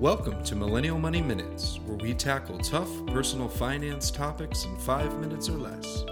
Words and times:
Welcome 0.00 0.42
to 0.44 0.56
Millennial 0.56 0.98
Money 0.98 1.20
Minutes, 1.20 1.78
where 1.84 1.98
we 1.98 2.14
tackle 2.14 2.56
tough 2.56 2.88
personal 3.08 3.50
finance 3.50 4.10
topics 4.10 4.64
in 4.64 4.74
five 4.78 5.14
minutes 5.18 5.50
or 5.50 5.58
less. 5.58 6.06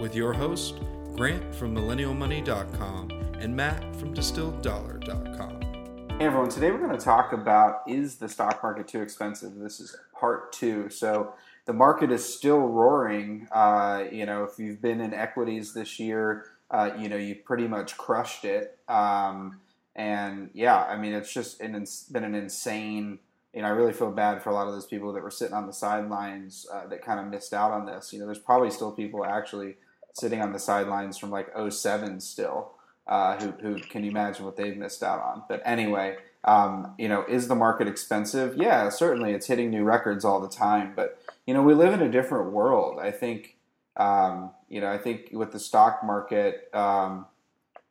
With 0.00 0.14
your 0.14 0.32
host, 0.32 0.76
Grant 1.16 1.52
from 1.52 1.74
MillennialMoney.com 1.74 3.10
and 3.40 3.56
Matt 3.56 3.96
from 3.96 4.14
DistilledDollar.com. 4.14 6.18
Hey 6.20 6.26
everyone, 6.26 6.50
today 6.50 6.70
we're 6.70 6.86
going 6.86 6.96
to 6.96 7.04
talk 7.04 7.32
about 7.32 7.82
is 7.88 8.14
the 8.14 8.28
stock 8.28 8.62
market 8.62 8.86
too 8.86 9.02
expensive? 9.02 9.56
This 9.56 9.80
is 9.80 9.96
part 10.14 10.52
two. 10.52 10.88
So 10.88 11.34
the 11.64 11.72
market 11.72 12.12
is 12.12 12.24
still 12.24 12.60
roaring. 12.60 13.48
Uh, 13.50 14.04
you 14.12 14.24
know, 14.24 14.44
if 14.44 14.60
you've 14.60 14.80
been 14.80 15.00
in 15.00 15.12
equities 15.12 15.74
this 15.74 15.98
year, 15.98 16.44
uh, 16.70 16.90
you 16.96 17.08
know, 17.08 17.16
you've 17.16 17.44
pretty 17.44 17.66
much 17.66 17.96
crushed 17.96 18.44
it. 18.44 18.78
Um, 18.86 19.58
and 19.96 20.50
yeah, 20.54 20.84
I 20.84 20.96
mean, 20.96 21.12
it's 21.12 21.32
just 21.32 21.60
an, 21.60 21.72
been 22.12 22.22
an 22.22 22.36
insane. 22.36 23.18
You 23.54 23.62
know, 23.62 23.68
I 23.68 23.70
really 23.72 23.92
feel 23.92 24.10
bad 24.10 24.42
for 24.42 24.50
a 24.50 24.54
lot 24.54 24.66
of 24.66 24.72
those 24.72 24.86
people 24.86 25.12
that 25.12 25.22
were 25.22 25.30
sitting 25.30 25.54
on 25.54 25.66
the 25.66 25.72
sidelines 25.72 26.66
uh, 26.72 26.86
that 26.86 27.04
kind 27.04 27.20
of 27.20 27.26
missed 27.26 27.52
out 27.52 27.70
on 27.70 27.86
this. 27.86 28.12
You 28.12 28.18
know, 28.18 28.26
there's 28.26 28.38
probably 28.38 28.70
still 28.70 28.92
people 28.92 29.24
actually 29.24 29.76
sitting 30.14 30.40
on 30.40 30.52
the 30.52 30.58
sidelines 30.58 31.18
from 31.18 31.30
like 31.30 31.48
07 31.68 32.20
still. 32.20 32.72
Uh, 33.06 33.36
who, 33.38 33.50
who 33.60 33.78
can 33.78 34.04
you 34.04 34.10
imagine 34.10 34.44
what 34.44 34.56
they've 34.56 34.76
missed 34.76 35.02
out 35.02 35.20
on? 35.20 35.42
But 35.48 35.60
anyway, 35.64 36.16
um, 36.44 36.94
you 36.98 37.08
know, 37.08 37.24
is 37.28 37.48
the 37.48 37.54
market 37.54 37.88
expensive? 37.88 38.56
Yeah, 38.56 38.88
certainly 38.88 39.32
it's 39.32 39.46
hitting 39.46 39.70
new 39.70 39.84
records 39.84 40.24
all 40.24 40.40
the 40.40 40.48
time. 40.48 40.92
But 40.94 41.18
you 41.46 41.54
know, 41.54 41.62
we 41.62 41.74
live 41.74 41.92
in 41.92 42.02
a 42.02 42.10
different 42.10 42.52
world. 42.52 42.98
I 43.00 43.10
think, 43.10 43.56
um, 43.96 44.50
you 44.68 44.80
know, 44.80 44.90
I 44.90 44.98
think 44.98 45.30
with 45.32 45.52
the 45.52 45.58
stock 45.58 46.04
market, 46.04 46.68
um, 46.72 47.26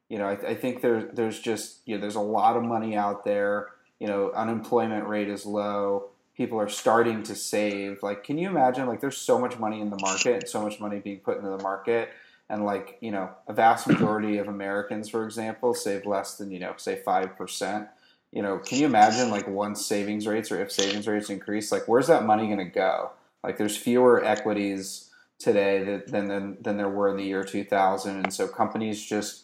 you 0.10 0.18
know, 0.18 0.26
I, 0.26 0.34
I 0.50 0.56
think 0.56 0.82
there's 0.82 1.06
there's 1.14 1.40
just 1.40 1.80
you 1.86 1.96
know 1.96 2.02
there's 2.02 2.16
a 2.16 2.22
lot 2.22 2.58
of 2.58 2.64
money 2.64 2.96
out 2.96 3.24
there. 3.24 3.68
You 4.02 4.08
know, 4.08 4.32
unemployment 4.32 5.08
rate 5.08 5.30
is 5.30 5.46
low. 5.46 6.06
People 6.36 6.60
are 6.60 6.68
starting 6.68 7.22
to 7.22 7.36
save. 7.36 8.02
Like, 8.02 8.24
can 8.24 8.40
you 8.40 8.50
imagine? 8.50 8.88
Like, 8.88 9.00
there's 9.00 9.16
so 9.16 9.38
much 9.38 9.60
money 9.60 9.80
in 9.80 9.92
the 9.92 10.00
market 10.02 10.34
and 10.42 10.50
so 10.50 10.60
much 10.64 10.80
money 10.80 10.98
being 10.98 11.20
put 11.20 11.38
into 11.38 11.52
the 11.52 11.62
market, 11.62 12.10
and 12.50 12.66
like 12.66 12.98
you 13.00 13.12
know, 13.12 13.30
a 13.48 13.54
vast 13.54 13.88
majority 13.88 14.40
of 14.40 14.48
Americans, 14.48 15.08
for 15.08 15.24
example, 15.24 15.76
save 15.76 16.08
less 16.08 16.36
than 16.40 16.50
you 16.50 16.58
know, 16.58 16.74
say 16.78 16.96
five 16.96 17.38
percent. 17.38 17.90
You 18.32 18.42
know, 18.42 18.58
can 18.58 18.80
you 18.80 18.88
imagine 18.88 19.30
like 19.30 19.48
once 19.48 19.86
savings 19.86 20.26
rates 20.26 20.52
or 20.52 20.60
if 20.60 20.72
savings 20.72 21.08
rates 21.08 21.30
increase, 21.30 21.72
like 21.72 21.88
where's 21.88 22.08
that 22.08 22.26
money 22.26 22.48
going 22.48 22.58
to 22.58 22.66
go? 22.66 23.12
Like, 23.44 23.60
there's 23.60 23.78
fewer 23.78 24.26
equities 24.26 25.12
today 25.38 26.02
than 26.08 26.28
than 26.28 26.58
than 26.60 26.78
there 26.78 26.90
were 26.90 27.10
in 27.10 27.18
the 27.18 27.24
year 27.24 27.44
2000, 27.44 28.18
and 28.18 28.34
so 28.34 28.48
companies 28.48 29.06
just 29.06 29.44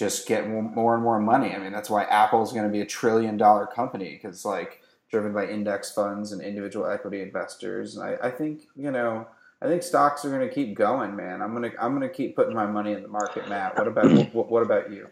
just 0.00 0.26
get 0.26 0.48
more 0.48 0.94
and 0.94 1.02
more 1.02 1.20
money. 1.20 1.54
I 1.54 1.58
mean, 1.58 1.72
that's 1.72 1.90
why 1.90 2.04
Apple 2.04 2.42
is 2.42 2.52
going 2.52 2.64
to 2.64 2.70
be 2.70 2.80
a 2.80 2.86
trillion 2.86 3.36
dollar 3.36 3.66
company 3.66 4.12
because 4.14 4.46
like 4.46 4.80
driven 5.10 5.34
by 5.34 5.46
index 5.46 5.92
funds 5.92 6.32
and 6.32 6.40
individual 6.40 6.86
equity 6.86 7.20
investors. 7.20 7.96
And 7.96 8.04
I, 8.06 8.28
I 8.28 8.30
think 8.30 8.62
you 8.74 8.90
know, 8.90 9.28
I 9.60 9.66
think 9.66 9.82
stocks 9.82 10.24
are 10.24 10.30
going 10.30 10.48
to 10.48 10.52
keep 10.52 10.74
going, 10.74 11.14
man. 11.14 11.42
I'm 11.42 11.52
gonna 11.52 11.72
I'm 11.78 11.92
gonna 11.92 12.08
keep 12.08 12.34
putting 12.34 12.54
my 12.54 12.64
money 12.64 12.94
in 12.94 13.02
the 13.02 13.08
market, 13.08 13.46
Matt. 13.50 13.76
What 13.76 13.88
about 13.88 14.10
what, 14.32 14.50
what 14.50 14.62
about 14.62 14.90
you? 14.90 15.06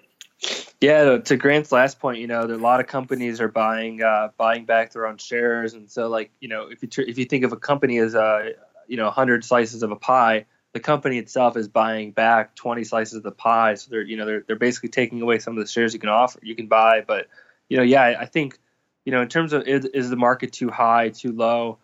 Yeah, 0.81 1.19
to 1.19 1.37
Grant's 1.37 1.71
last 1.71 1.99
point, 1.99 2.21
you 2.21 2.27
know, 2.27 2.45
a 2.45 2.57
lot 2.57 2.81
of 2.81 2.87
companies 2.87 3.43
are 3.43 3.49
buying 3.49 4.03
uh, 4.03 4.31
buying 4.39 4.65
back 4.65 4.93
their 4.93 5.07
own 5.07 5.19
shares, 5.19 5.75
and 5.75 5.91
so 5.91 6.09
like 6.09 6.31
you 6.41 6.49
know, 6.49 6.69
if 6.69 6.83
you 6.83 6.89
tr- 6.89 7.03
if 7.03 7.19
you 7.19 7.27
think 7.27 7.45
of 7.45 7.53
a 7.53 7.59
company 7.59 7.99
as 7.99 8.15
uh, 8.15 8.53
you 8.87 8.97
know 8.97 9.05
100 9.05 9.45
slices 9.45 9.83
of 9.83 9.91
a 9.91 9.97
pie, 9.97 10.47
the 10.79 10.85
company 10.85 11.19
itself 11.19 11.57
is 11.57 11.67
buying 11.67 12.13
back 12.13 12.55
20 12.55 12.85
slices 12.85 13.15
of 13.15 13.25
the 13.25 13.33
pie. 13.33 13.75
So 13.75 13.89
they're, 13.91 14.03
you 14.03 14.17
know, 14.17 14.25
they're, 14.25 14.45
they're 14.47 14.57
basically 14.57 14.91
taking 14.91 15.21
away 15.21 15.41
some 15.41 15.59
of 15.59 15.65
the 15.65 15.69
shares 15.69 15.93
you 15.93 15.99
can 15.99 16.09
offer, 16.09 16.39
you 16.41 16.55
can 16.55 16.69
buy. 16.69 17.01
But, 17.01 17.27
you 17.69 17.77
know, 17.77 17.83
yeah, 17.83 18.17
I 18.19 18.27
think, 18.27 18.61
you 19.05 19.11
know, 19.11 19.21
in 19.21 19.29
terms 19.29 19.53
of 19.53 19.67
is, 19.67 19.87
is 19.87 20.09
the 20.09 20.17
market 20.17 20.53
too 20.53 20.69
high, 20.69 21.09
too 21.09 21.33
low? 21.33 21.79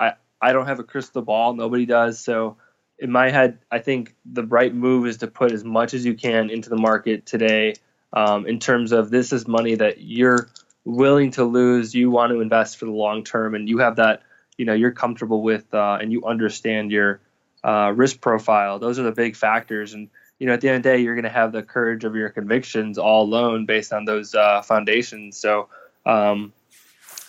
I, 0.00 0.14
I 0.40 0.52
don't 0.52 0.66
have 0.66 0.80
a 0.80 0.82
crystal 0.82 1.22
ball. 1.22 1.54
Nobody 1.54 1.86
does. 1.86 2.18
So 2.18 2.56
in 2.98 3.12
my 3.12 3.30
head, 3.30 3.60
I 3.70 3.78
think 3.78 4.16
the 4.24 4.44
right 4.44 4.74
move 4.74 5.06
is 5.06 5.18
to 5.18 5.28
put 5.28 5.52
as 5.52 5.62
much 5.62 5.94
as 5.94 6.04
you 6.04 6.14
can 6.14 6.50
into 6.50 6.68
the 6.68 6.76
market 6.76 7.24
today. 7.24 7.74
Um, 8.12 8.46
in 8.46 8.58
terms 8.58 8.90
of 8.90 9.08
this 9.08 9.32
is 9.32 9.46
money 9.46 9.76
that 9.76 10.00
you're 10.00 10.48
willing 10.84 11.30
to 11.32 11.44
lose, 11.44 11.94
you 11.94 12.10
want 12.10 12.32
to 12.32 12.40
invest 12.40 12.76
for 12.78 12.86
the 12.86 12.90
long 12.90 13.22
term, 13.22 13.54
and 13.54 13.68
you 13.68 13.78
have 13.78 13.96
that, 13.96 14.22
you 14.58 14.64
know, 14.64 14.74
you're 14.74 14.90
comfortable 14.90 15.42
with, 15.42 15.72
uh, 15.72 15.98
and 16.00 16.10
you 16.10 16.24
understand 16.24 16.90
your 16.90 17.20
uh, 17.64 17.92
risk 17.94 18.20
profile. 18.20 18.78
Those 18.78 18.98
are 18.98 19.04
the 19.04 19.12
big 19.12 19.36
factors. 19.36 19.94
And, 19.94 20.08
you 20.38 20.46
know, 20.46 20.54
at 20.54 20.60
the 20.60 20.68
end 20.68 20.78
of 20.78 20.82
the 20.82 20.88
day, 20.88 20.98
you're 20.98 21.14
going 21.14 21.24
to 21.24 21.30
have 21.30 21.52
the 21.52 21.62
courage 21.62 22.04
of 22.04 22.16
your 22.16 22.28
convictions 22.28 22.98
all 22.98 23.22
alone 23.22 23.66
based 23.66 23.92
on 23.92 24.04
those 24.04 24.34
uh, 24.34 24.62
foundations. 24.62 25.36
So, 25.36 25.68
um, 26.04 26.52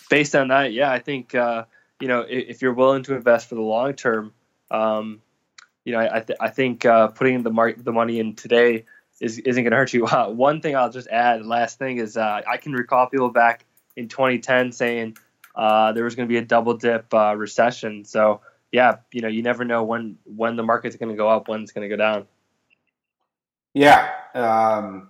based 0.09 0.35
on 0.35 0.47
that, 0.49 0.73
yeah, 0.73 0.91
I 0.91 0.99
think, 0.99 1.35
uh, 1.35 1.65
you 1.99 2.07
know, 2.07 2.21
if, 2.21 2.49
if, 2.49 2.61
you're 2.61 2.73
willing 2.73 3.03
to 3.03 3.15
invest 3.15 3.49
for 3.49 3.55
the 3.55 3.61
long 3.61 3.93
term, 3.93 4.33
um, 4.71 5.21
you 5.85 5.93
know, 5.93 5.99
I, 5.99 6.21
th- 6.21 6.39
I 6.39 6.49
think 6.49 6.85
uh, 6.85 7.09
putting 7.09 7.43
the 7.43 7.51
mar- 7.51 7.75
the 7.77 7.91
money 7.91 8.19
in 8.19 8.35
today 8.35 8.85
is, 9.21 9.37
isn't 9.37 9.63
going 9.63 9.71
to 9.71 9.77
hurt 9.77 9.93
you. 9.93 10.05
one 10.07 10.61
thing 10.61 10.75
I'll 10.75 10.91
just 10.91 11.07
add, 11.07 11.45
last 11.45 11.77
thing 11.77 11.97
is 11.97 12.17
uh, 12.17 12.41
I 12.49 12.57
can 12.57 12.73
recall 12.73 13.07
people 13.07 13.29
back 13.29 13.65
in 13.95 14.07
2010 14.07 14.71
saying 14.71 15.17
uh, 15.55 15.91
there 15.91 16.03
was 16.03 16.15
going 16.15 16.27
to 16.27 16.31
be 16.31 16.37
a 16.37 16.45
double 16.45 16.73
dip 16.75 17.13
recession. 17.13 18.05
So, 18.05 18.41
yeah, 18.73 18.97
you 19.13 19.21
know, 19.21 19.27
you 19.27 19.43
never 19.43 19.63
know 19.63 19.83
when 19.83 20.17
when 20.25 20.55
the 20.55 20.63
market's 20.63 20.95
going 20.95 21.11
to 21.11 21.15
go 21.15 21.29
up, 21.29 21.47
when 21.47 21.61
it's 21.61 21.71
going 21.71 21.87
to 21.87 21.95
go 21.95 21.95
down. 21.95 22.25
Yeah, 23.75 24.09
um, 24.33 25.09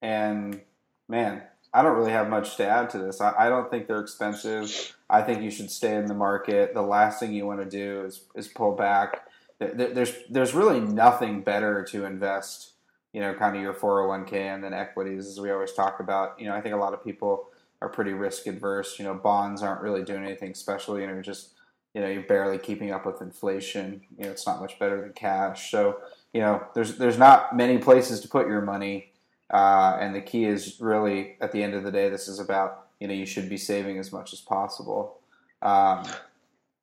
and 0.00 0.62
man, 1.06 1.42
I 1.74 1.82
don't 1.82 1.96
really 1.96 2.12
have 2.12 2.30
much 2.30 2.56
to 2.56 2.66
add 2.66 2.88
to 2.90 2.98
this. 2.98 3.20
I, 3.20 3.34
I, 3.38 3.48
don't 3.50 3.70
think 3.70 3.86
they're 3.86 4.00
expensive. 4.00 4.96
I 5.10 5.20
think 5.20 5.42
you 5.42 5.50
should 5.50 5.70
stay 5.70 5.94
in 5.96 6.06
the 6.06 6.14
market. 6.14 6.72
The 6.72 6.82
last 6.82 7.20
thing 7.20 7.34
you 7.34 7.46
want 7.46 7.60
to 7.60 7.68
do 7.68 8.04
is 8.06 8.22
is 8.34 8.48
pull 8.48 8.72
back. 8.72 9.28
There's 9.58 10.14
there's 10.30 10.54
really 10.54 10.80
nothing 10.80 11.42
better 11.42 11.84
to 11.90 12.06
invest, 12.06 12.72
you 13.12 13.20
know, 13.20 13.34
kind 13.34 13.56
of 13.56 13.62
your 13.62 13.74
401k 13.74 14.32
and 14.32 14.64
then 14.64 14.72
equities, 14.72 15.26
as 15.26 15.38
we 15.38 15.50
always 15.50 15.72
talk 15.72 16.00
about. 16.00 16.40
You 16.40 16.46
know, 16.46 16.54
I 16.54 16.62
think 16.62 16.74
a 16.74 16.78
lot 16.78 16.94
of 16.94 17.04
people 17.04 17.50
are 17.82 17.90
pretty 17.90 18.14
risk 18.14 18.46
adverse. 18.46 18.98
You 18.98 19.04
know, 19.04 19.14
bonds 19.14 19.62
aren't 19.62 19.82
really 19.82 20.02
doing 20.02 20.24
anything 20.24 20.54
special. 20.54 20.98
You 20.98 21.06
know, 21.06 21.20
just 21.20 21.55
you 21.96 22.02
know 22.02 22.08
you're 22.08 22.24
barely 22.24 22.58
keeping 22.58 22.90
up 22.90 23.06
with 23.06 23.22
inflation. 23.22 24.02
You 24.18 24.26
know 24.26 24.30
it's 24.30 24.46
not 24.46 24.60
much 24.60 24.78
better 24.78 25.00
than 25.00 25.14
cash. 25.14 25.70
So 25.70 25.96
you 26.34 26.42
know 26.42 26.62
there's 26.74 26.98
there's 26.98 27.16
not 27.16 27.56
many 27.56 27.78
places 27.78 28.20
to 28.20 28.28
put 28.28 28.46
your 28.46 28.60
money, 28.60 29.12
uh, 29.48 29.96
and 29.98 30.14
the 30.14 30.20
key 30.20 30.44
is 30.44 30.78
really 30.78 31.38
at 31.40 31.52
the 31.52 31.62
end 31.62 31.72
of 31.72 31.84
the 31.84 31.90
day 31.90 32.10
this 32.10 32.28
is 32.28 32.38
about 32.38 32.88
you 33.00 33.08
know 33.08 33.14
you 33.14 33.24
should 33.24 33.48
be 33.48 33.56
saving 33.56 33.96
as 33.96 34.12
much 34.12 34.34
as 34.34 34.42
possible. 34.42 35.20
Um, 35.62 36.04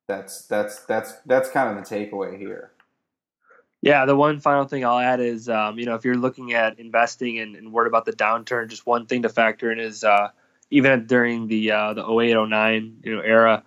that's 0.08 0.48
that's 0.48 0.84
that's 0.86 1.14
that's 1.28 1.52
kind 1.52 1.78
of 1.78 1.88
the 1.88 1.96
takeaway 1.96 2.40
here. 2.40 2.72
Yeah, 3.84 4.06
the 4.06 4.16
one 4.16 4.40
final 4.40 4.66
thing 4.66 4.84
I'll 4.84 4.98
add 4.98 5.20
is, 5.20 5.48
um, 5.48 5.78
you 5.78 5.86
know, 5.86 5.94
if 5.94 6.06
you're 6.06 6.16
looking 6.16 6.54
at 6.54 6.80
investing 6.80 7.38
and, 7.40 7.58
and, 7.58 7.74
worried 7.74 7.90
about 7.90 8.06
the 8.06 8.14
downturn, 8.14 8.70
just 8.70 8.88
one 8.88 9.08
thing 9.08 9.24
to 9.24 9.30
factor 9.30 9.74
in 9.74 9.78
is 9.78 10.06
uh, 10.06 10.30
even 10.72 11.06
during 11.06 11.48
the 11.48 11.70
uh, 11.70 11.94
the 11.94 12.10
08, 12.10 12.48
09 12.50 12.98
you 13.04 13.16
know 13.16 13.22
era, 13.22 13.64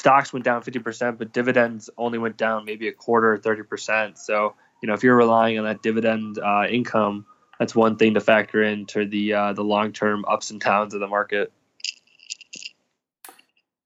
stocks 0.00 0.32
went 0.32 0.46
down 0.46 0.62
50%, 0.62 1.18
but 1.18 1.30
dividends 1.32 1.90
only 1.98 2.16
went 2.16 2.38
down 2.38 2.64
maybe 2.64 2.88
a 2.88 2.92
quarter 2.92 3.34
or 3.34 3.38
30%. 3.38 4.16
So, 4.16 4.54
you 4.82 4.86
know, 4.86 4.94
if 4.94 5.04
you're 5.04 5.16
relying 5.16 5.58
on 5.58 5.66
that 5.66 5.82
dividend 5.82 6.38
uh, 6.38 6.64
income, 6.68 7.26
that's 7.58 7.74
one 7.74 7.96
thing 7.96 8.14
to 8.14 8.20
factor 8.20 8.62
into 8.62 9.06
the 9.06 9.34
uh, 9.34 9.52
the 9.52 9.62
long 9.62 9.92
term 9.92 10.24
ups 10.26 10.50
and 10.50 10.58
downs 10.58 10.94
of 10.94 11.00
the 11.00 11.06
market. 11.06 11.52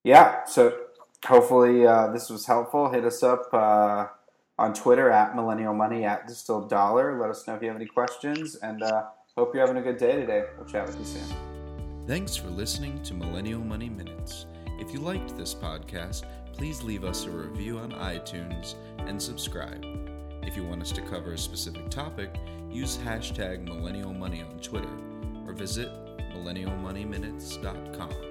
Yeah. 0.04 0.44
So 0.44 0.78
hopefully 1.26 1.84
uh, 1.84 2.12
this 2.12 2.30
was 2.30 2.46
helpful. 2.46 2.92
Hit 2.92 3.04
us 3.04 3.24
up 3.24 3.52
uh, 3.52 4.06
on 4.56 4.72
Twitter 4.72 5.10
at 5.10 5.34
Millennial 5.34 5.74
Money 5.74 6.04
at 6.04 6.28
Distilled 6.28 6.70
Dollar. 6.70 7.18
Let 7.20 7.30
us 7.30 7.48
know 7.48 7.56
if 7.56 7.62
you 7.62 7.66
have 7.66 7.76
any 7.76 7.86
questions, 7.86 8.54
and 8.54 8.84
uh, 8.84 9.06
hope 9.36 9.52
you're 9.52 9.66
having 9.66 9.82
a 9.82 9.84
good 9.84 9.98
day 9.98 10.14
today. 10.14 10.44
We'll 10.56 10.68
chat 10.68 10.86
with 10.86 10.96
you 10.96 11.04
soon. 11.04 11.24
Thanks 12.06 12.36
for 12.36 12.50
listening 12.50 13.02
to 13.02 13.14
Millennial 13.14 13.64
Money 13.64 13.88
Minutes. 13.88 14.46
If 14.78 14.92
you 14.92 15.00
liked 15.00 15.36
this 15.36 15.54
podcast, 15.54 16.24
please 16.52 16.82
leave 16.82 17.04
us 17.04 17.24
a 17.26 17.30
review 17.30 17.78
on 17.78 17.92
iTunes 17.92 18.74
and 18.98 19.20
subscribe. 19.20 19.84
If 20.42 20.56
you 20.56 20.64
want 20.64 20.82
us 20.82 20.92
to 20.92 21.02
cover 21.02 21.32
a 21.32 21.38
specific 21.38 21.90
topic, 21.90 22.34
use 22.70 22.98
hashtag 22.98 23.64
Millennial 23.64 24.12
Money 24.12 24.42
on 24.42 24.58
Twitter 24.60 24.92
or 25.46 25.52
visit 25.52 25.88
millennialmoneyminutes.com. 26.34 28.23